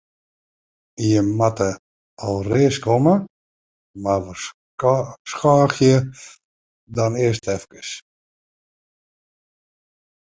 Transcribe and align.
Jimme 1.07 1.33
moatte 1.39 1.67
al 2.27 2.37
ris 2.51 2.75
komme, 2.85 3.15
mar 4.03 4.21
warskôgje 4.27 5.95
dan 6.95 7.11
earst 7.25 7.45
efkes. 7.55 7.89